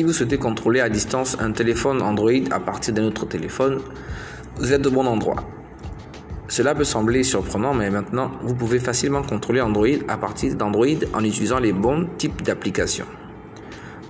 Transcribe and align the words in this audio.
Si 0.00 0.04
vous 0.04 0.14
souhaitez 0.14 0.38
contrôler 0.38 0.80
à 0.80 0.88
distance 0.88 1.36
un 1.40 1.52
téléphone 1.52 2.00
Android 2.00 2.48
à 2.50 2.58
partir 2.58 2.94
d'un 2.94 3.04
autre 3.04 3.26
téléphone, 3.26 3.82
vous 4.56 4.72
êtes 4.72 4.86
au 4.86 4.90
bon 4.90 5.06
endroit. 5.06 5.44
Cela 6.48 6.74
peut 6.74 6.84
sembler 6.84 7.22
surprenant, 7.22 7.74
mais 7.74 7.90
maintenant, 7.90 8.30
vous 8.40 8.54
pouvez 8.54 8.78
facilement 8.78 9.20
contrôler 9.20 9.60
Android 9.60 9.98
à 10.08 10.16
partir 10.16 10.54
d'Android 10.54 10.86
en 11.12 11.22
utilisant 11.22 11.58
les 11.58 11.74
bons 11.74 12.08
types 12.16 12.40
d'applications. 12.40 13.04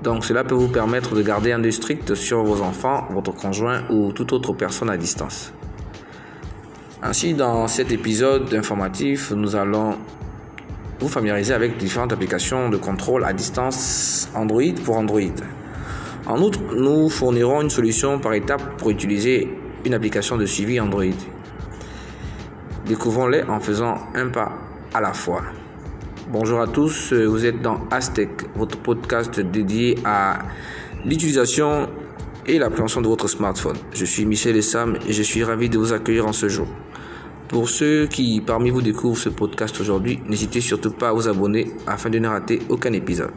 Donc 0.04 0.24
cela 0.24 0.44
peut 0.44 0.54
vous 0.54 0.68
permettre 0.68 1.16
de 1.16 1.22
garder 1.22 1.50
un 1.50 1.64
œil 1.64 1.72
strict 1.72 2.14
sur 2.14 2.44
vos 2.44 2.62
enfants, 2.62 3.08
votre 3.10 3.34
conjoint 3.34 3.82
ou 3.90 4.12
toute 4.12 4.32
autre 4.32 4.52
personne 4.52 4.90
à 4.90 4.96
distance. 4.96 5.52
Ainsi, 7.02 7.34
dans 7.34 7.66
cet 7.66 7.90
épisode 7.90 8.54
informatif, 8.54 9.32
nous 9.32 9.56
allons 9.56 9.98
vous 11.00 11.08
familiariser 11.08 11.52
avec 11.52 11.78
différentes 11.78 12.12
applications 12.12 12.68
de 12.68 12.76
contrôle 12.76 13.24
à 13.24 13.32
distance 13.32 14.28
Android 14.36 14.72
pour 14.84 14.96
Android. 14.96 15.34
En 16.30 16.40
outre, 16.42 16.60
nous 16.76 17.08
fournirons 17.08 17.60
une 17.62 17.70
solution 17.70 18.20
par 18.20 18.34
étape 18.34 18.76
pour 18.76 18.90
utiliser 18.90 19.48
une 19.84 19.94
application 19.94 20.36
de 20.36 20.46
suivi 20.46 20.78
Android. 20.78 21.02
Découvrons-les 22.86 23.42
en 23.42 23.58
faisant 23.58 23.98
un 24.14 24.28
pas 24.28 24.52
à 24.94 25.00
la 25.00 25.12
fois. 25.12 25.42
Bonjour 26.30 26.60
à 26.60 26.68
tous, 26.68 27.12
vous 27.12 27.44
êtes 27.44 27.60
dans 27.60 27.80
Aztec, 27.90 28.30
votre 28.54 28.78
podcast 28.78 29.40
dédié 29.40 29.98
à 30.04 30.38
l'utilisation 31.04 31.88
et 32.46 32.60
la 32.60 32.70
prévention 32.70 33.00
de 33.00 33.08
votre 33.08 33.26
smartphone. 33.26 33.76
Je 33.92 34.04
suis 34.04 34.24
Michel 34.24 34.54
Essam 34.54 34.98
et 35.08 35.12
je 35.12 35.24
suis 35.24 35.42
ravi 35.42 35.68
de 35.68 35.78
vous 35.78 35.92
accueillir 35.92 36.28
en 36.28 36.32
ce 36.32 36.48
jour. 36.48 36.68
Pour 37.48 37.68
ceux 37.68 38.06
qui 38.06 38.40
parmi 38.40 38.70
vous 38.70 38.82
découvrent 38.82 39.18
ce 39.18 39.30
podcast 39.30 39.80
aujourd'hui, 39.80 40.20
n'hésitez 40.28 40.60
surtout 40.60 40.92
pas 40.92 41.08
à 41.08 41.12
vous 41.12 41.26
abonner 41.26 41.72
afin 41.88 42.08
de 42.08 42.20
ne 42.20 42.28
rater 42.28 42.60
aucun 42.68 42.92
épisode. 42.92 43.32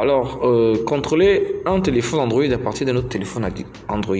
Alors, 0.00 0.38
euh, 0.44 0.76
contrôler 0.84 1.56
un 1.66 1.80
téléphone 1.80 2.20
Android 2.20 2.44
à 2.44 2.58
partir 2.58 2.86
d'un 2.86 2.94
autre 2.94 3.08
téléphone 3.08 3.48
Android. 3.88 4.16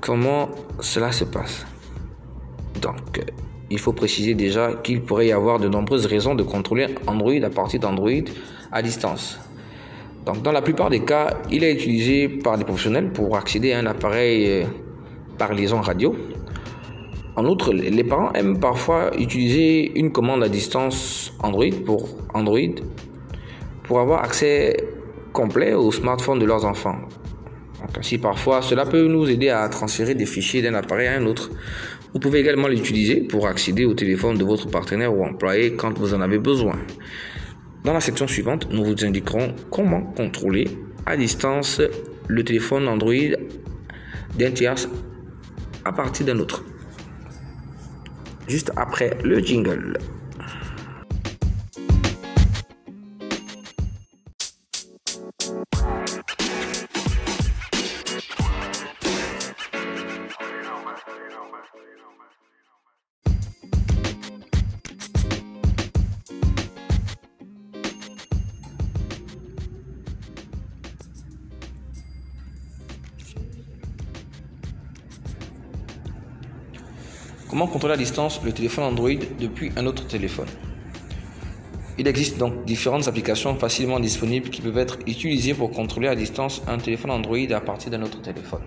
Comment 0.00 0.48
cela 0.80 1.12
se 1.12 1.24
passe? 1.24 1.66
Donc, 2.80 3.20
il 3.68 3.78
faut 3.78 3.92
préciser 3.92 4.32
déjà 4.32 4.72
qu'il 4.82 5.02
pourrait 5.02 5.26
y 5.26 5.32
avoir 5.32 5.58
de 5.58 5.68
nombreuses 5.68 6.06
raisons 6.06 6.34
de 6.34 6.42
contrôler 6.42 6.86
Android 7.06 7.34
à 7.42 7.50
partir 7.50 7.80
d'Android 7.80 8.24
à 8.72 8.80
distance. 8.80 9.38
Donc, 10.24 10.40
dans 10.40 10.52
la 10.52 10.62
plupart 10.62 10.88
des 10.88 11.04
cas, 11.04 11.36
il 11.50 11.62
est 11.62 11.74
utilisé 11.74 12.28
par 12.28 12.56
des 12.56 12.64
professionnels 12.64 13.12
pour 13.12 13.36
accéder 13.36 13.74
à 13.74 13.80
un 13.80 13.86
appareil 13.86 14.46
euh, 14.48 14.64
par 15.36 15.52
liaison 15.52 15.82
radio. 15.82 16.16
En 17.36 17.44
outre, 17.44 17.74
les 17.74 18.04
parents 18.04 18.32
aiment 18.32 18.58
parfois 18.58 19.14
utiliser 19.18 19.98
une 19.98 20.12
commande 20.12 20.42
à 20.42 20.48
distance 20.48 21.34
Android 21.42 21.74
pour 21.84 22.08
Android 22.32 22.80
pour 23.90 23.98
avoir 23.98 24.22
accès 24.22 24.76
complet 25.32 25.74
au 25.74 25.90
smartphone 25.90 26.38
de 26.38 26.44
leurs 26.46 26.64
enfants. 26.64 27.00
Donc, 27.80 27.98
ainsi, 27.98 28.18
parfois, 28.18 28.62
cela 28.62 28.86
peut 28.86 29.08
nous 29.08 29.28
aider 29.28 29.48
à 29.48 29.68
transférer 29.68 30.14
des 30.14 30.26
fichiers 30.26 30.62
d'un 30.62 30.74
appareil 30.74 31.08
à 31.08 31.14
un 31.14 31.26
autre. 31.26 31.50
Vous 32.14 32.20
pouvez 32.20 32.38
également 32.38 32.68
l'utiliser 32.68 33.20
pour 33.20 33.48
accéder 33.48 33.84
au 33.86 33.94
téléphone 33.94 34.38
de 34.38 34.44
votre 34.44 34.70
partenaire 34.70 35.12
ou 35.12 35.24
employé 35.24 35.74
quand 35.74 35.98
vous 35.98 36.14
en 36.14 36.20
avez 36.20 36.38
besoin. 36.38 36.78
Dans 37.82 37.92
la 37.92 38.00
section 38.00 38.28
suivante, 38.28 38.68
nous 38.70 38.84
vous 38.84 39.04
indiquerons 39.04 39.56
comment 39.72 40.02
contrôler 40.02 40.68
à 41.04 41.16
distance 41.16 41.82
le 42.28 42.44
téléphone 42.44 42.86
Android 42.86 43.34
d'un 44.38 44.52
tiers 44.52 44.86
à 45.84 45.90
partir 45.90 46.26
d'un 46.26 46.38
autre. 46.38 46.62
Juste 48.46 48.70
après 48.76 49.18
le 49.24 49.40
jingle. 49.40 49.98
Contrôler 77.66 77.94
à 77.94 77.96
distance 77.96 78.40
le 78.42 78.52
téléphone 78.52 78.84
Android 78.84 79.10
depuis 79.38 79.70
un 79.76 79.84
autre 79.84 80.06
téléphone 80.06 80.46
Il 81.98 82.08
existe 82.08 82.38
donc 82.38 82.64
différentes 82.64 83.06
applications 83.06 83.54
facilement 83.56 84.00
disponibles 84.00 84.48
qui 84.48 84.62
peuvent 84.62 84.78
être 84.78 84.98
utilisées 85.06 85.52
pour 85.52 85.70
contrôler 85.70 86.08
à 86.08 86.14
distance 86.14 86.62
un 86.66 86.78
téléphone 86.78 87.10
Android 87.10 87.36
à 87.50 87.60
partir 87.60 87.90
d'un 87.90 88.02
autre 88.02 88.22
téléphone. 88.22 88.62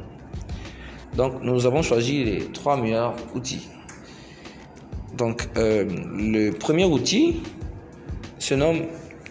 Donc 1.17 1.41
nous 1.41 1.65
avons 1.65 1.81
choisi 1.81 2.23
les 2.23 2.45
trois 2.51 2.77
meilleurs 2.77 3.15
outils. 3.33 3.67
Donc 5.17 5.49
euh, 5.57 5.85
le 6.15 6.51
premier 6.51 6.85
outil 6.85 7.41
se 8.37 8.53
nomme 8.53 8.83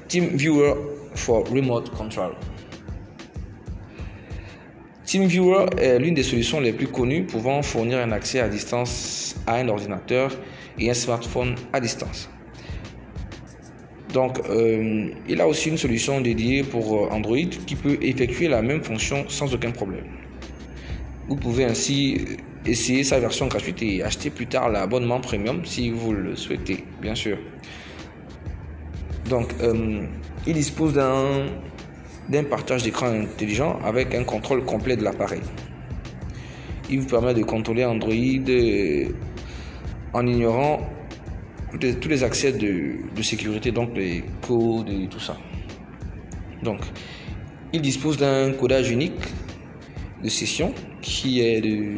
TeamViewer 0.09 0.75
for 1.15 1.49
Remote 1.49 1.91
Control. 1.91 2.33
TeamViewer 5.13 5.67
est 5.77 5.99
l'une 5.99 6.15
des 6.15 6.23
solutions 6.23 6.59
les 6.59 6.73
plus 6.73 6.87
connues 6.87 7.25
pouvant 7.25 7.61
fournir 7.61 7.99
un 7.99 8.13
accès 8.13 8.41
à 8.41 8.49
distance 8.49 9.37
à 9.47 9.57
un 9.57 9.69
ordinateur 9.69 10.31
et 10.79 10.89
un 10.89 10.95
smartphone 10.95 11.55
à 11.71 11.81
distance. 11.81 12.31
Donc, 14.15 14.41
euh, 14.49 15.11
il 15.29 15.39
a 15.43 15.47
aussi 15.47 15.69
une 15.69 15.77
solution 15.77 16.23
dédiée 16.23 16.63
pour 16.63 17.13
Android 17.13 17.51
qui 17.67 17.77
peut 17.77 17.99
effectuer 18.01 18.49
la 18.49 18.63
même 18.63 18.83
fonction 18.83 19.27
sans 19.29 19.53
aucun 19.53 19.71
problème. 19.71 20.07
Vous 21.29 21.37
pouvez 21.37 21.67
ainsi 21.67 22.25
essayer 22.65 23.05
sa 23.05 23.21
version 23.21 23.49
gratuite 23.49 23.83
et 23.83 24.03
acheter 24.03 24.31
plus 24.31 24.47
tard 24.47 24.71
l'abonnement 24.71 25.21
premium 25.21 25.63
si 25.67 25.91
vous 25.91 26.15
le 26.15 26.37
souhaitez, 26.37 26.85
bien 27.03 27.15
sûr. 27.15 27.37
Donc, 29.29 29.53
euh, 29.61 30.07
il 30.47 30.55
dispose 30.55 30.95
d'un 30.95 31.49
d'un 32.29 32.45
partage 32.45 32.83
d'écran 32.83 33.07
intelligent 33.07 33.79
avec 33.85 34.15
un 34.15 34.25
contrôle 34.25 34.65
complet 34.65 34.97
de 34.97 35.05
l'appareil. 35.05 35.41
Il 36.91 37.01
vous 37.01 37.07
permet 37.07 37.35
de 37.35 37.43
contrôler 37.43 37.85
Android 37.85 38.13
euh, 38.13 39.09
en 40.13 40.27
ignorant 40.27 40.81
tous 41.79 42.09
les 42.09 42.23
accès 42.23 42.53
de, 42.53 43.23
sécurité, 43.23 43.73
donc 43.73 43.97
les 43.97 44.25
codes 44.47 44.91
et 44.91 45.09
tout 45.09 45.21
ça. 45.21 45.37
Donc, 46.63 46.81
il 47.73 47.81
dispose 47.81 48.19
d'un 48.19 48.53
codage 48.53 48.91
unique 48.91 49.21
de 50.23 50.29
session 50.29 50.75
qui 51.01 51.41
est 51.41 51.61
de 51.61 51.97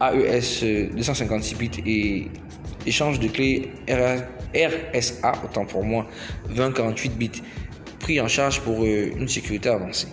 AES 0.00 0.90
256 0.96 1.54
bits 1.56 1.70
et 1.86 2.28
échange 2.86 3.20
de 3.20 3.28
clés 3.28 3.70
RSA, 3.88 5.32
autant 5.44 5.64
pour 5.64 5.84
moi, 5.84 6.06
2048 6.48 7.16
bits 7.16 7.42
pris 8.02 8.20
en 8.20 8.28
charge 8.28 8.60
pour 8.60 8.84
euh, 8.84 9.10
une 9.16 9.28
sécurité 9.28 9.70
avancée. 9.70 10.08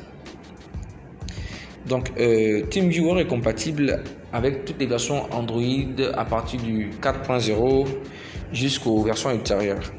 Donc, 1.86 2.12
euh, 2.20 2.62
TeamViewer 2.68 3.22
est 3.22 3.28
compatible 3.28 4.04
avec 4.32 4.64
toutes 4.64 4.80
les 4.80 4.86
versions 4.86 5.24
Android 5.34 5.62
à 6.16 6.24
partir 6.24 6.62
du 6.62 6.92
4.0 7.02 7.88
jusqu'aux 8.54 9.02
versions 9.02 9.32
ultérieures. 9.32 9.92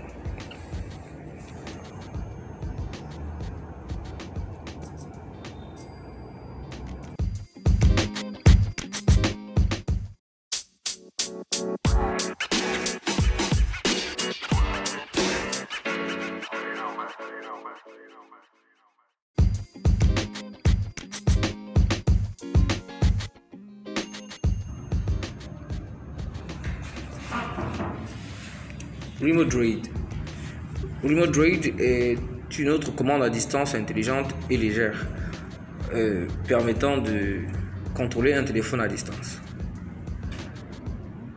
Remote 29.20 29.48
Droid. 29.48 29.86
Remote 31.02 31.30
Droid 31.30 31.66
est 31.78 32.18
une 32.58 32.68
autre 32.70 32.94
commande 32.94 33.22
à 33.22 33.28
distance 33.28 33.74
intelligente 33.74 34.34
et 34.48 34.56
légère, 34.56 35.06
euh, 35.94 36.26
permettant 36.48 36.98
de 36.98 37.40
contrôler 37.94 38.32
un 38.32 38.44
téléphone 38.44 38.80
à 38.80 38.88
distance. 38.88 39.40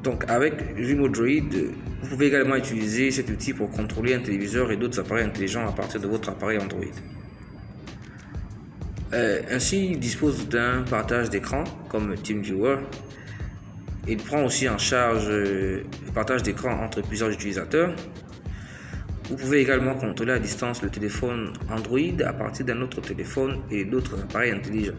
Donc 0.02 0.30
avec 0.30 0.54
Remote 0.78 1.12
Droid, 1.12 1.54
vous 2.04 2.10
pouvez 2.10 2.28
également 2.28 2.58
utiliser 2.58 3.12
cet 3.12 3.30
outil 3.30 3.54
pour 3.54 3.70
contrôler 3.70 4.14
un 4.14 4.20
téléviseur 4.20 4.72
et 4.74 4.78
d'autres 4.78 5.00
appareils 5.00 5.24
intelligents 5.24 5.66
à 5.66 5.72
partir 5.72 6.02
de 6.02 6.08
votre 6.08 6.28
appareil 6.30 6.60
Android. 6.60 6.84
Euh, 9.14 9.42
ainsi, 9.50 9.92
il 9.92 10.00
dispose 10.00 10.50
d'un 10.50 10.82
partage 10.82 11.30
d'écran 11.30 11.64
comme 11.88 12.16
TeamViewer. 12.16 12.80
Il 14.06 14.18
prend 14.18 14.44
aussi 14.44 14.68
en 14.68 14.78
charge 14.78 15.28
euh, 15.30 15.84
le 16.06 16.12
partage 16.12 16.44
d'écran 16.44 16.72
entre 16.84 17.02
plusieurs 17.02 17.30
utilisateurs. 17.30 17.96
Vous 19.30 19.38
pouvez 19.38 19.62
également 19.62 19.96
contrôler 19.96 20.34
à 20.34 20.40
distance 20.40 20.82
le 20.82 20.90
téléphone 20.90 21.54
Android 21.72 22.22
à 22.26 22.34
partir 22.34 22.66
d'un 22.66 22.82
autre 22.82 23.00
téléphone 23.00 23.62
et 23.72 23.86
d'autres 23.86 24.20
appareils 24.22 24.52
intelligents, 24.52 24.92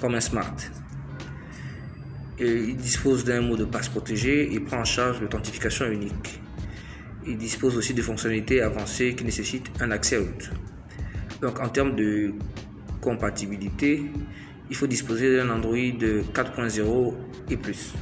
comme 0.00 0.14
un 0.14 0.20
smart. 0.20 0.56
Il 2.40 2.76
dispose 2.76 3.24
d'un 3.24 3.42
mot 3.42 3.56
de 3.56 3.64
passe 3.64 3.88
protégé 3.88 4.52
et 4.52 4.60
prend 4.60 4.78
en 4.78 4.84
charge 4.84 5.20
l'authentification 5.20 5.86
unique. 5.86 6.40
Il 7.26 7.36
dispose 7.36 7.76
aussi 7.76 7.92
de 7.92 8.02
fonctionnalités 8.02 8.62
avancées 8.62 9.14
qui 9.14 9.24
nécessitent 9.24 9.70
un 9.80 9.90
accès 9.90 10.16
root. 10.16 10.50
Donc 11.42 11.60
en 11.60 11.68
termes 11.68 11.94
de 11.96 12.32
compatibilité, 13.00 14.04
il 14.70 14.76
faut 14.76 14.86
disposer 14.86 15.36
d'un 15.36 15.50
Android 15.50 15.76
4.0 15.76 17.14
et 17.50 17.56
plus. 17.56 17.92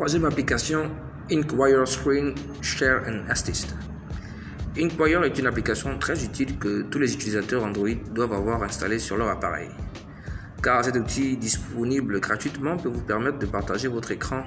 Troisième 0.00 0.24
application, 0.24 0.90
Inkwire 1.30 1.86
Screen 1.86 2.34
Share 2.62 3.02
and 3.06 3.28
Assist. 3.28 3.76
Inkwire 4.78 5.22
est 5.24 5.38
une 5.38 5.46
application 5.46 5.98
très 5.98 6.24
utile 6.24 6.58
que 6.58 6.84
tous 6.84 6.98
les 6.98 7.12
utilisateurs 7.12 7.62
Android 7.62 8.00
doivent 8.14 8.32
avoir 8.32 8.62
installée 8.62 8.98
sur 8.98 9.18
leur 9.18 9.28
appareil. 9.28 9.68
Car 10.62 10.82
cet 10.82 10.96
outil 10.96 11.36
disponible 11.36 12.18
gratuitement 12.18 12.78
peut 12.78 12.88
vous 12.88 13.02
permettre 13.02 13.38
de 13.40 13.44
partager 13.44 13.88
votre 13.88 14.10
écran 14.10 14.42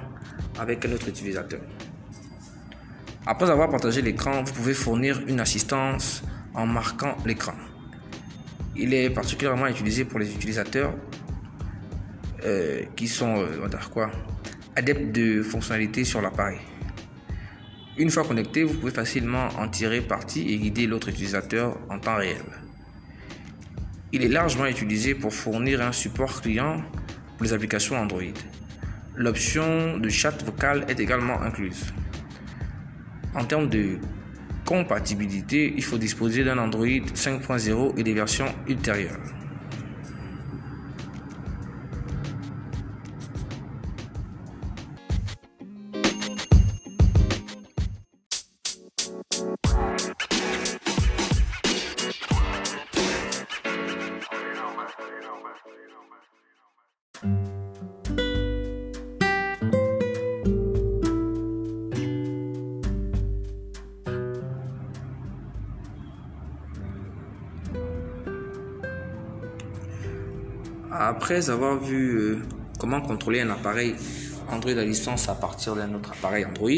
avec 0.57 0.83
un 0.85 0.91
autre 0.93 1.07
utilisateur. 1.07 1.61
Après 3.27 3.47
avoir 3.47 3.69
partagé 3.69 4.01
l'écran, 4.01 4.41
vous 4.41 4.53
pouvez 4.53 4.73
fournir 4.73 5.21
une 5.27 5.39
assistance 5.39 6.23
en 6.55 6.65
marquant 6.65 7.15
l'écran. 7.27 7.53
Il 8.75 8.91
est 8.95 9.11
particulièrement 9.11 9.67
utilisé 9.67 10.03
pour 10.03 10.17
les 10.17 10.33
utilisateurs 10.33 10.95
euh, 12.43 12.81
qui 12.95 13.07
sont 13.07 13.35
euh, 13.37 13.69
quoi, 13.93 14.09
adepte 14.75 15.11
de 15.11 15.43
fonctionnalités 15.43 16.03
sur 16.03 16.21
l'appareil. 16.21 16.59
Une 17.97 18.09
fois 18.09 18.23
connecté, 18.23 18.63
vous 18.63 18.73
pouvez 18.73 18.91
facilement 18.91 19.49
en 19.59 19.67
tirer 19.67 20.01
parti 20.01 20.51
et 20.51 20.57
guider 20.57 20.87
l'autre 20.87 21.09
utilisateur 21.09 21.77
en 21.89 21.99
temps 21.99 22.15
réel. 22.15 22.41
Il 24.11 24.23
est 24.23 24.29
largement 24.29 24.65
utilisé 24.65 25.13
pour 25.13 25.33
fournir 25.33 25.81
un 25.81 25.91
support 25.91 26.41
client 26.41 26.81
pour 27.37 27.45
les 27.45 27.53
applications 27.53 27.95
Android. 27.95 28.21
L'option 29.15 29.97
de 29.99 30.09
chat 30.09 30.43
vocal 30.43 30.85
est 30.87 30.99
également 30.99 31.39
incluse. 31.41 31.93
En 33.35 33.45
termes 33.45 33.69
de 33.69 33.99
compatibilité, 34.65 35.73
il 35.75 35.83
faut 35.83 35.97
disposer 35.97 36.43
d'un 36.43 36.57
Android 36.57 36.85
5.0 36.87 37.97
et 37.97 38.03
des 38.03 38.13
versions 38.13 38.53
ultérieures. 38.67 39.19
Après 71.05 71.49
avoir 71.49 71.83
vu 71.83 72.15
euh, 72.15 72.37
comment 72.79 73.01
contrôler 73.01 73.41
un 73.41 73.49
appareil 73.49 73.93
Android 74.49 74.71
à 74.71 74.85
distance 74.85 75.27
à 75.27 75.35
partir 75.35 75.75
d'un 75.75 75.93
autre 75.93 76.13
appareil 76.13 76.45
Android, 76.45 76.69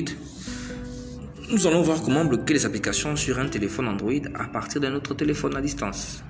nous 1.51 1.67
allons 1.67 1.83
voir 1.83 2.01
comment 2.01 2.25
bloquer 2.25 2.55
les 2.55 2.65
applications 2.65 3.15
sur 3.15 3.37
un 3.37 3.47
téléphone 3.47 3.87
Android 3.87 4.25
à 4.33 4.45
partir 4.45 4.81
d'un 4.81 4.95
autre 4.95 5.13
téléphone 5.13 5.55
à 5.55 5.61
distance. 5.61 6.23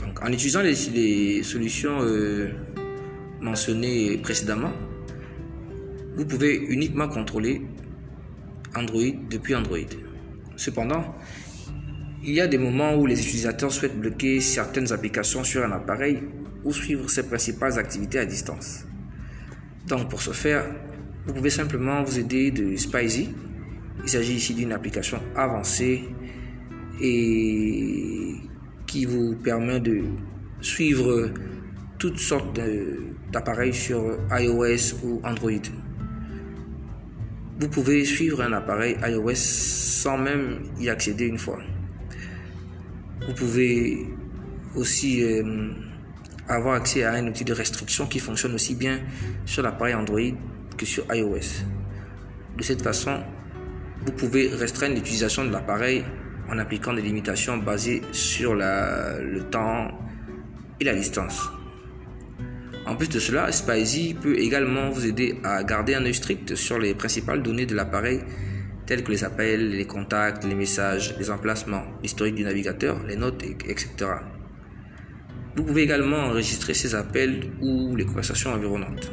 Donc, 0.00 0.20
en 0.20 0.32
utilisant 0.32 0.62
les, 0.62 1.44
solutions 1.44 1.98
euh, 2.00 2.48
mentionnées 3.40 4.18
précédemment, 4.18 4.72
vous 6.16 6.24
pouvez 6.26 6.56
uniquement 6.56 7.06
contrôler 7.06 7.62
Android 8.74 9.12
depuis 9.30 9.54
Android. 9.54 9.78
Cependant, 10.56 11.14
il 12.24 12.32
y 12.34 12.40
a 12.40 12.46
des 12.46 12.58
moments 12.58 12.94
où 12.94 13.06
les 13.06 13.20
utilisateurs 13.20 13.72
souhaitent 13.72 13.98
bloquer 13.98 14.40
certaines 14.40 14.92
applications 14.92 15.44
sur 15.44 15.64
un 15.64 15.72
appareil 15.72 16.22
ou 16.64 16.72
suivre 16.72 17.08
ses 17.08 17.24
principales 17.24 17.78
activités 17.78 18.18
à 18.18 18.24
distance. 18.24 18.84
Donc 19.86 20.08
pour 20.10 20.20
ce 20.20 20.32
faire, 20.32 20.64
vous 21.26 21.34
pouvez 21.34 21.50
simplement 21.50 22.02
vous 22.02 22.18
aider 22.18 22.50
de 22.50 22.76
Spicy. 22.76 23.34
Il 24.02 24.08
s'agit 24.08 24.34
ici 24.34 24.54
d'une 24.54 24.72
application 24.72 25.20
avancée 25.34 26.04
et 27.00 28.34
qui 28.86 29.04
vous 29.04 29.36
permet 29.36 29.80
de 29.80 30.02
suivre 30.60 31.30
toutes 31.98 32.18
sortes 32.18 32.58
d'appareils 33.32 33.74
sur 33.74 34.18
iOS 34.30 34.96
ou 35.04 35.20
Android. 35.24 35.50
Vous 37.58 37.68
pouvez 37.68 38.04
suivre 38.04 38.42
un 38.42 38.52
appareil 38.52 38.96
iOS 39.02 39.34
sans 39.34 40.18
même 40.18 40.58
y 40.78 40.88
accéder 40.88 41.26
une 41.26 41.38
fois. 41.38 41.58
Vous 43.24 43.32
pouvez 43.34 44.06
aussi 44.74 45.22
euh, 45.22 45.70
avoir 46.48 46.74
accès 46.74 47.02
à 47.04 47.12
un 47.12 47.26
outil 47.26 47.44
de 47.44 47.52
restriction 47.52 48.06
qui 48.06 48.18
fonctionne 48.18 48.54
aussi 48.54 48.74
bien 48.74 49.00
sur 49.46 49.62
l'appareil 49.62 49.94
Android 49.94 50.20
que 50.76 50.84
sur 50.84 51.04
iOS. 51.14 51.64
De 52.56 52.62
cette 52.62 52.82
façon, 52.82 53.22
vous 54.04 54.12
pouvez 54.12 54.48
restreindre 54.48 54.94
l'utilisation 54.94 55.44
de 55.44 55.50
l'appareil 55.50 56.04
en 56.50 56.58
appliquant 56.58 56.92
des 56.92 57.02
limitations 57.02 57.56
basées 57.56 58.02
sur 58.12 58.54
le 58.54 59.40
temps 59.50 59.88
et 60.78 60.84
la 60.84 60.94
distance. 60.94 61.50
En 62.86 62.94
plus 62.94 63.08
de 63.08 63.18
cela, 63.18 63.50
Spicy 63.50 64.14
peut 64.14 64.38
également 64.38 64.90
vous 64.90 65.06
aider 65.06 65.40
à 65.42 65.64
garder 65.64 65.94
un 65.94 66.04
œil 66.04 66.14
strict 66.14 66.54
sur 66.54 66.78
les 66.78 66.94
principales 66.94 67.42
données 67.42 67.66
de 67.66 67.74
l'appareil 67.74 68.20
tels 68.86 69.02
que 69.02 69.10
les 69.10 69.24
appels, 69.24 69.70
les 69.70 69.86
contacts, 69.86 70.44
les 70.44 70.54
messages, 70.54 71.16
les 71.18 71.30
emplacements, 71.30 71.84
l'historique 72.02 72.36
du 72.36 72.44
navigateur, 72.44 73.02
les 73.06 73.16
notes, 73.16 73.42
etc. 73.42 73.88
Vous 75.56 75.64
pouvez 75.64 75.82
également 75.82 76.18
enregistrer 76.18 76.74
ces 76.74 76.94
appels 76.94 77.50
ou 77.60 77.96
les 77.96 78.04
conversations 78.04 78.52
environnantes. 78.52 79.10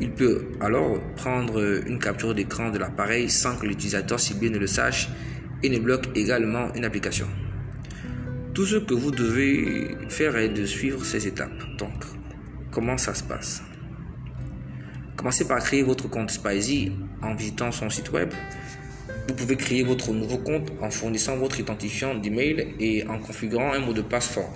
Il 0.00 0.10
peut 0.10 0.46
alors 0.60 0.98
prendre 1.14 1.62
une 1.86 1.98
capture 1.98 2.34
d'écran 2.34 2.70
de 2.70 2.78
l'appareil 2.78 3.30
sans 3.30 3.56
que 3.56 3.66
l'utilisateur 3.66 4.18
ciblé 4.18 4.50
ne 4.50 4.58
le 4.58 4.66
sache 4.66 5.08
et 5.62 5.68
ne 5.68 5.78
bloque 5.78 6.08
également 6.16 6.74
une 6.74 6.84
application. 6.84 7.28
Tout 8.54 8.66
ce 8.66 8.76
que 8.76 8.94
vous 8.94 9.12
devez 9.12 9.96
faire 10.08 10.36
est 10.36 10.48
de 10.48 10.66
suivre 10.66 11.04
ces 11.04 11.26
étapes. 11.26 11.62
Donc, 11.78 12.04
comment 12.70 12.98
ça 12.98 13.14
se 13.14 13.22
passe? 13.22 13.62
Commencez 15.22 15.46
par 15.46 15.62
créer 15.62 15.84
votre 15.84 16.10
compte 16.10 16.32
Spicy 16.32 16.90
en 17.22 17.36
visitant 17.36 17.70
son 17.70 17.88
site 17.88 18.10
web. 18.10 18.34
Vous 19.28 19.34
pouvez 19.34 19.54
créer 19.54 19.84
votre 19.84 20.12
nouveau 20.12 20.38
compte 20.38 20.72
en 20.80 20.90
fournissant 20.90 21.36
votre 21.36 21.60
identifiant 21.60 22.16
d'email 22.16 22.74
et 22.80 23.06
en 23.06 23.20
configurant 23.20 23.72
un 23.72 23.78
mot 23.78 23.92
de 23.92 24.02
passe 24.02 24.26
fort. 24.26 24.52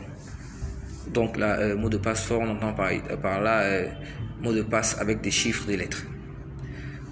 Donc, 1.07 1.37
là, 1.37 1.61
euh, 1.61 1.77
mot 1.77 1.89
de 1.89 1.99
passe 1.99 2.25
fort, 2.25 2.41
on 2.41 2.51
entend 2.51 2.73
par, 2.73 2.91
par 3.23 3.41
là 3.41 3.61
euh, 3.61 3.87
mot 4.43 4.53
de 4.53 4.63
passe 4.63 4.99
avec 4.99 5.21
des 5.21 5.31
chiffres, 5.31 5.69
des 5.69 5.77
lettres. 5.77 6.05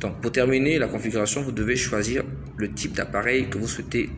Donc, 0.00 0.20
pour 0.20 0.32
terminer 0.32 0.80
la 0.80 0.88
configuration, 0.88 1.40
vous 1.40 1.52
devez 1.52 1.76
choisir 1.76 2.24
le 2.56 2.72
type 2.72 2.94
d'appareil 2.94 3.48
que 3.48 3.58
vous 3.58 3.68
souhaitez 3.68 4.10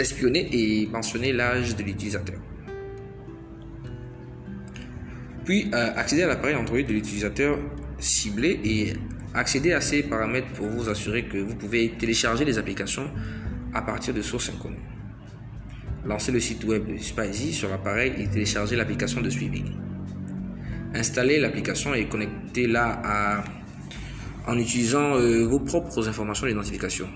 espionner 0.00 0.48
et 0.50 0.88
mentionner 0.88 1.32
l'âge 1.32 1.76
de 1.76 1.84
l'utilisateur. 1.84 2.40
Puis, 5.44 5.70
euh, 5.72 5.92
accéder 5.94 6.24
à 6.24 6.26
l'appareil 6.26 6.56
Android 6.56 6.82
de 6.82 6.92
l'utilisateur 6.92 7.60
ciblés 8.04 8.60
et 8.64 8.92
accéder 9.32 9.72
à 9.72 9.80
ces 9.80 10.02
paramètres 10.02 10.52
pour 10.52 10.66
vous 10.66 10.88
assurer 10.88 11.24
que 11.24 11.38
vous 11.38 11.54
pouvez 11.56 11.90
télécharger 11.98 12.44
les 12.44 12.58
applications 12.58 13.10
à 13.72 13.82
partir 13.82 14.14
de 14.14 14.22
sources 14.22 14.50
inconnues. 14.50 14.76
Lancez 16.04 16.30
le 16.32 16.38
site 16.38 16.64
web 16.64 16.86
de 16.86 16.98
Spicy 16.98 17.52
sur 17.52 17.70
l'appareil 17.70 18.12
et 18.18 18.28
téléchargez 18.28 18.76
l'application 18.76 19.22
de 19.22 19.30
suivi. 19.30 19.64
Installez 20.94 21.40
l'application 21.40 21.94
et 21.94 22.06
connectez-la 22.06 23.00
à, 23.02 23.44
en 24.46 24.58
utilisant 24.58 25.16
euh, 25.16 25.44
vos 25.46 25.60
propres 25.60 26.06
informations 26.06 26.46
d'identification. 26.46 27.08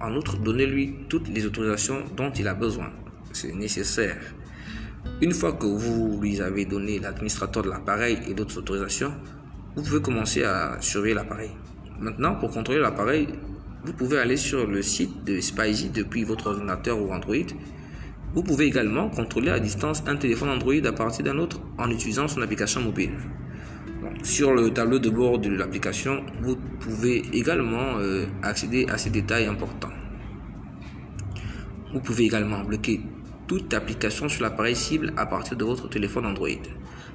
En 0.00 0.14
outre, 0.16 0.36
donnez-lui 0.38 1.06
toutes 1.08 1.28
les 1.28 1.46
autorisations 1.46 2.04
dont 2.16 2.32
il 2.32 2.48
a 2.48 2.54
besoin. 2.54 2.90
C'est 3.32 3.54
nécessaire. 3.54 4.18
Une 5.20 5.32
fois 5.32 5.52
que 5.52 5.66
vous 5.66 6.18
lui 6.20 6.40
avez 6.40 6.64
donné 6.64 6.98
l'administrateur 6.98 7.62
de 7.62 7.70
l'appareil 7.70 8.18
et 8.28 8.34
d'autres 8.34 8.58
autorisations, 8.58 9.12
vous 9.74 9.82
pouvez 9.82 10.02
commencer 10.02 10.44
à 10.44 10.76
surveiller 10.80 11.14
l'appareil. 11.14 11.50
Maintenant, 11.98 12.34
pour 12.34 12.50
contrôler 12.50 12.80
l'appareil, 12.80 13.28
vous 13.84 13.92
pouvez 13.94 14.18
aller 14.18 14.36
sur 14.36 14.66
le 14.66 14.82
site 14.82 15.24
de 15.24 15.40
Spicy 15.40 15.88
depuis 15.88 16.24
votre 16.24 16.48
ordinateur 16.48 17.00
ou 17.00 17.12
Android. 17.12 17.34
Vous 18.34 18.42
pouvez 18.42 18.66
également 18.66 19.08
contrôler 19.08 19.50
à 19.50 19.58
distance 19.58 20.02
un 20.06 20.16
téléphone 20.16 20.50
Android 20.50 20.84
à 20.84 20.92
partir 20.92 21.24
d'un 21.24 21.38
autre 21.38 21.60
en 21.78 21.90
utilisant 21.90 22.28
son 22.28 22.42
application 22.42 22.80
mobile. 22.80 23.12
sur 24.24 24.52
le 24.52 24.70
tableau 24.70 24.98
de 24.98 25.10
bord 25.10 25.38
de 25.38 25.48
l'application, 25.48 26.22
vous 26.42 26.56
pouvez 26.80 27.22
également 27.32 27.98
euh, 27.98 28.26
accéder 28.42 28.86
à 28.88 28.98
ces 28.98 29.10
détails 29.10 29.46
importants. 29.46 29.92
Vous 31.92 32.00
pouvez 32.00 32.24
également 32.24 32.62
bloquer 32.62 33.00
toute 33.46 33.72
application 33.74 34.28
sur 34.28 34.42
l'appareil 34.42 34.76
cible 34.76 35.12
à 35.16 35.26
partir 35.26 35.56
de 35.56 35.64
votre 35.64 35.88
téléphone 35.88 36.26
Android. 36.26 36.48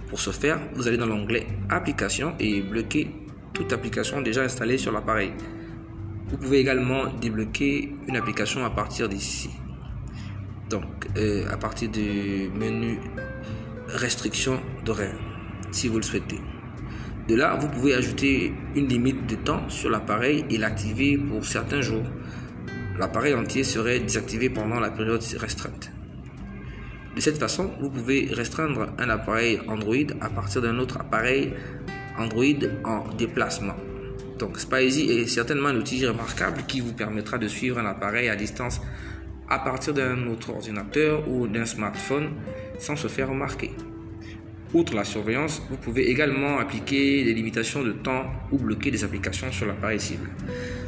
Pour 0.07 0.21
ce 0.21 0.31
faire, 0.31 0.59
vous 0.73 0.87
allez 0.87 0.97
dans 0.97 1.05
l'onglet 1.05 1.47
Applications 1.69 2.33
et 2.39 2.61
bloquer 2.61 3.11
toute 3.53 3.73
application 3.73 4.21
déjà 4.21 4.43
installée 4.43 4.77
sur 4.77 4.91
l'appareil. 4.91 5.33
Vous 6.29 6.37
pouvez 6.37 6.59
également 6.59 7.07
débloquer 7.21 7.93
une 8.07 8.15
application 8.15 8.63
à 8.63 8.69
partir 8.69 9.09
d'ici. 9.09 9.49
Donc, 10.69 11.07
euh, 11.17 11.45
à 11.51 11.57
partir 11.57 11.89
du 11.89 12.49
menu 12.55 12.99
Restriction 13.87 14.59
d'horaire, 14.83 15.15
si 15.71 15.87
vous 15.87 15.97
le 15.97 16.03
souhaitez. 16.03 16.39
De 17.27 17.35
là, 17.35 17.55
vous 17.55 17.69
pouvez 17.69 17.93
ajouter 17.93 18.53
une 18.75 18.87
limite 18.87 19.27
de 19.27 19.35
temps 19.35 19.69
sur 19.69 19.89
l'appareil 19.89 20.45
et 20.49 20.57
l'activer 20.57 21.17
pour 21.17 21.45
certains 21.45 21.81
jours. 21.81 22.05
L'appareil 22.97 23.33
entier 23.33 23.63
serait 23.63 23.99
désactivé 23.99 24.49
pendant 24.49 24.79
la 24.79 24.91
période 24.91 25.23
restreinte. 25.37 25.91
De 27.17 27.21
cette 27.23 27.39
façon, 27.39 27.71
vous 27.79 27.89
pouvez 27.89 28.29
restreindre 28.31 28.89
un 28.99 29.09
appareil 29.09 29.59
Android 29.67 29.95
à 30.21 30.29
partir 30.29 30.61
d'un 30.61 30.77
autre 30.77 30.99
appareil 30.99 31.51
Android 32.15 32.43
en 32.83 33.11
déplacement. 33.15 33.73
Donc 34.37 34.59
Spicy 34.59 35.09
est 35.09 35.25
certainement 35.25 35.69
un 35.69 35.77
outil 35.77 36.05
remarquable 36.05 36.61
qui 36.67 36.79
vous 36.79 36.93
permettra 36.93 37.39
de 37.39 37.47
suivre 37.47 37.79
un 37.79 37.87
appareil 37.87 38.29
à 38.29 38.35
distance 38.35 38.81
à 39.49 39.57
partir 39.57 39.95
d'un 39.95 40.27
autre 40.27 40.51
ordinateur 40.51 41.27
ou 41.27 41.47
d'un 41.47 41.65
smartphone 41.65 42.33
sans 42.77 42.95
se 42.95 43.07
faire 43.07 43.29
remarquer. 43.29 43.71
Outre 44.75 44.93
la 44.93 45.03
surveillance, 45.03 45.63
vous 45.71 45.77
pouvez 45.77 46.11
également 46.11 46.59
appliquer 46.59 47.23
des 47.23 47.33
limitations 47.33 47.81
de 47.81 47.93
temps 47.93 48.25
ou 48.51 48.59
bloquer 48.59 48.91
des 48.91 49.03
applications 49.03 49.51
sur 49.51 49.65
l'appareil 49.65 49.99
cible. 49.99 50.29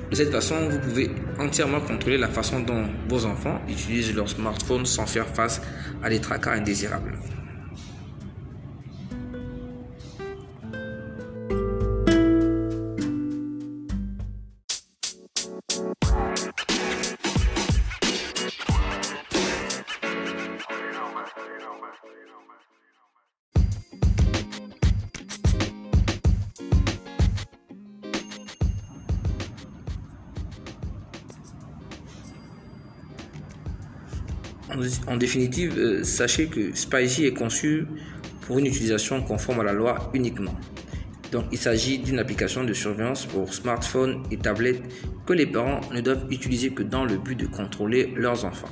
De 0.09 0.15
cette 0.15 0.31
façon, 0.31 0.55
vous 0.69 0.79
pouvez 0.79 1.11
entièrement 1.37 1.81
contrôler 1.81 2.17
la 2.17 2.29
façon 2.29 2.61
dont 2.61 2.85
vos 3.07 3.25
enfants 3.25 3.61
utilisent 3.69 4.15
leur 4.15 4.27
smartphone 4.27 4.85
sans 4.85 5.05
faire 5.05 5.27
face 5.27 5.61
à 6.01 6.09
des 6.09 6.19
tracas 6.19 6.53
indésirables. 6.53 7.13
En, 35.07 35.17
définitive, 35.17 35.77
euh, 35.77 36.03
sachez 36.03 36.47
que 36.47 36.75
Spicy 36.75 37.25
est 37.25 37.33
conçu 37.33 37.85
pour 38.41 38.59
une 38.59 38.65
utilisation 38.65 39.21
conforme 39.21 39.59
à 39.59 39.63
la 39.63 39.73
loi 39.73 40.09
uniquement. 40.13 40.55
Donc, 41.31 41.45
il 41.51 41.57
s'agit 41.57 41.99
d'une 41.99 42.17
application 42.17 42.63
de 42.63 42.73
surveillance 42.73 43.25
pour 43.25 43.53
smartphones 43.53 44.23
et 44.31 44.37
tablettes 44.37 44.81
que 45.25 45.33
les 45.33 45.45
parents 45.45 45.81
ne 45.93 46.01
doivent 46.01 46.25
utiliser 46.31 46.71
que 46.71 46.81
dans 46.81 47.05
le 47.05 47.17
but 47.17 47.35
de 47.35 47.45
contrôler 47.45 48.13
leurs 48.15 48.45
enfants. 48.45 48.69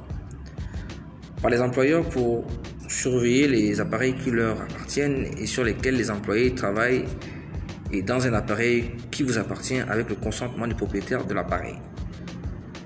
Par 1.42 1.52
les 1.52 1.62
employeurs 1.62 2.08
pour 2.10 2.48
surveiller 2.88 3.48
les 3.48 3.80
appareils 3.80 4.16
qui 4.16 4.32
leur 4.32 4.60
appartiennent 4.62 5.28
et 5.38 5.46
sur 5.46 5.64
lesquels 5.64 5.96
les 5.96 6.10
employés 6.10 6.56
travaillent 6.56 7.06
et 7.92 8.02
dans 8.02 8.26
un 8.26 8.34
appareil 8.34 8.92
qui 9.12 9.24
vous 9.24 9.38
appartient 9.38 9.80
avec 9.80 10.10
le 10.10 10.16
consentement 10.16 10.68
du 10.68 10.74
propriétaire 10.74 11.26
de 11.26 11.34
l'appareil. 11.34 11.76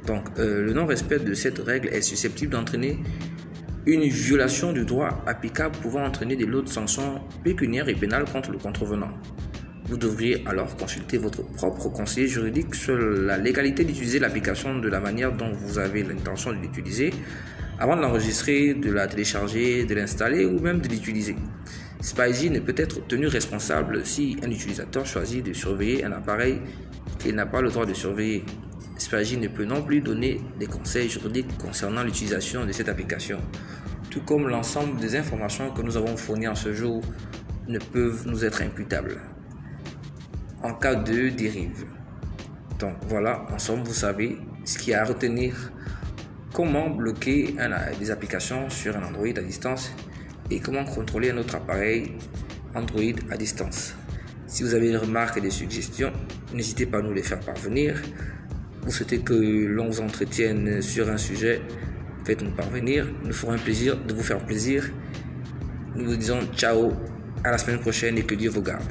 Donc, 0.05 0.23
euh, 0.39 0.63
le 0.63 0.73
non-respect 0.73 1.19
de 1.19 1.33
cette 1.33 1.59
règle 1.59 1.89
est 1.89 2.01
susceptible 2.01 2.53
d'entraîner 2.53 2.99
une 3.85 4.03
violation 4.03 4.73
du 4.73 4.85
droit 4.85 5.23
applicable 5.25 5.75
pouvant 5.81 6.03
entraîner 6.03 6.35
des 6.35 6.45
lots 6.45 6.61
de 6.61 6.69
sanctions 6.69 7.21
pécuniaires 7.43 7.89
et 7.89 7.95
pénales 7.95 8.25
contre 8.25 8.51
le 8.51 8.57
contrevenant. 8.57 9.11
Vous 9.85 9.97
devriez 9.97 10.43
alors 10.47 10.75
consulter 10.77 11.17
votre 11.17 11.43
propre 11.43 11.89
conseiller 11.89 12.27
juridique 12.27 12.75
sur 12.75 12.97
la 12.97 13.37
légalité 13.37 13.83
d'utiliser 13.83 14.19
l'application 14.19 14.77
de 14.77 14.87
la 14.87 14.99
manière 14.99 15.33
dont 15.33 15.51
vous 15.51 15.79
avez 15.79 16.03
l'intention 16.03 16.51
de 16.51 16.57
l'utiliser 16.57 17.11
avant 17.79 17.95
de 17.95 18.01
l'enregistrer, 18.01 18.75
de 18.75 18.91
la 18.91 19.07
télécharger, 19.07 19.85
de 19.85 19.95
l'installer 19.95 20.45
ou 20.45 20.59
même 20.59 20.81
de 20.81 20.87
l'utiliser. 20.87 21.35
Spicy 21.99 22.51
ne 22.51 22.59
peut 22.59 22.75
être 22.77 23.07
tenu 23.07 23.25
responsable 23.27 24.05
si 24.05 24.37
un 24.43 24.51
utilisateur 24.51 25.05
choisit 25.05 25.43
de 25.43 25.53
surveiller 25.53 26.05
un 26.05 26.11
appareil 26.11 26.59
qu'il 27.17 27.33
n'a 27.35 27.47
pas 27.47 27.61
le 27.61 27.69
droit 27.69 27.87
de 27.87 27.93
surveiller. 27.93 28.45
Spicy 29.01 29.37
ne 29.37 29.47
peut 29.47 29.65
non 29.65 29.81
plus 29.81 29.99
donner 29.99 30.39
des 30.59 30.67
conseils 30.67 31.09
juridiques 31.09 31.57
concernant 31.57 32.03
l'utilisation 32.03 32.67
de 32.67 32.71
cette 32.71 32.87
application, 32.87 33.39
tout 34.11 34.21
comme 34.21 34.47
l'ensemble 34.47 34.99
des 34.99 35.15
informations 35.15 35.71
que 35.71 35.81
nous 35.81 35.97
avons 35.97 36.15
fournies 36.15 36.47
en 36.47 36.53
ce 36.53 36.71
jour 36.71 37.01
ne 37.67 37.79
peuvent 37.79 38.27
nous 38.27 38.45
être 38.45 38.61
imputables 38.61 39.19
en 40.61 40.75
cas 40.75 40.93
de 40.93 41.29
dérive. 41.29 41.85
Donc 42.77 42.93
voilà, 43.07 43.43
en 43.51 43.57
somme, 43.57 43.83
vous 43.83 43.93
savez 43.93 44.37
ce 44.65 44.77
qu'il 44.77 44.91
y 44.91 44.93
a 44.93 45.01
à 45.01 45.05
retenir, 45.05 45.71
comment 46.53 46.91
bloquer 46.91 47.55
des 47.99 48.11
applications 48.11 48.69
sur 48.69 48.95
un 48.95 49.03
Android 49.03 49.35
à 49.35 49.41
distance 49.41 49.91
et 50.51 50.59
comment 50.59 50.85
contrôler 50.85 51.31
un 51.31 51.37
autre 51.37 51.55
appareil 51.55 52.13
Android 52.75 53.01
à 53.31 53.37
distance. 53.37 53.95
Si 54.45 54.61
vous 54.61 54.75
avez 54.75 54.91
des 54.91 54.97
remarques 54.97 55.37
et 55.37 55.41
des 55.41 55.49
suggestions, 55.49 56.13
n'hésitez 56.53 56.85
pas 56.85 56.99
à 56.99 57.01
nous 57.01 57.13
les 57.13 57.23
faire 57.23 57.39
parvenir 57.39 57.99
vous 58.83 58.91
souhaitez 58.91 59.19
que 59.19 59.33
l'on 59.33 59.89
vous 59.89 60.01
entretienne 60.01 60.81
sur 60.81 61.09
un 61.09 61.17
sujet, 61.17 61.61
faites-nous 62.25 62.51
parvenir. 62.51 63.07
Nous 63.23 63.33
ferons 63.33 63.51
un 63.51 63.57
plaisir 63.57 63.97
de 63.97 64.13
vous 64.13 64.23
faire 64.23 64.39
plaisir. 64.39 64.89
Nous 65.95 66.05
vous 66.05 66.15
disons 66.15 66.39
ciao, 66.55 66.93
à 67.43 67.51
la 67.51 67.57
semaine 67.57 67.79
prochaine 67.79 68.17
et 68.17 68.23
que 68.23 68.35
Dieu 68.35 68.49
vous 68.49 68.61
garde. 68.61 68.83